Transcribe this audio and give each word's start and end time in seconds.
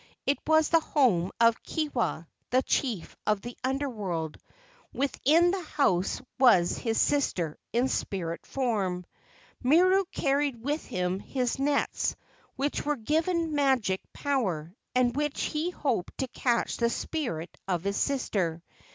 It 0.25 0.39
was 0.47 0.69
the 0.69 0.79
home 0.79 1.31
of 1.39 1.61
Kewa, 1.61 2.27
the 2.49 2.63
chief 2.63 3.15
of 3.27 3.41
the 3.41 3.55
Under 3.63 3.87
world. 3.87 4.39
Within 4.91 5.51
the 5.51 5.61
house 5.61 6.19
was 6.39 6.75
his 6.75 6.99
sister 6.99 7.55
in 7.71 7.87
spirit 7.87 8.43
form. 8.47 9.05
Miru 9.61 10.05
carried 10.11 10.59
with 10.63 10.83
him 10.83 11.19
his 11.19 11.59
nets 11.59 12.15
which 12.55 12.83
were 12.83 12.95
given 12.95 13.53
magic 13.53 14.01
power, 14.11 14.73
with 14.95 15.15
which 15.15 15.43
he 15.43 15.69
hoped 15.69 16.17
to 16.17 16.27
catch 16.29 16.77
the 16.77 16.89
spirit 16.89 17.55
of 17.67 17.83
his 17.83 17.97
sister. 17.97 18.63